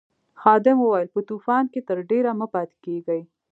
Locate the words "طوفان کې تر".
1.29-1.97